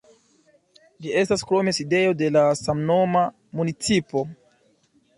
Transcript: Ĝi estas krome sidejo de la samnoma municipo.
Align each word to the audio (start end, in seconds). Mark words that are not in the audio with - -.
Ĝi 1.05 1.13
estas 1.25 1.43
krome 1.51 1.75
sidejo 1.79 2.17
de 2.23 2.33
la 2.39 2.45
samnoma 2.65 3.25
municipo. 3.61 4.29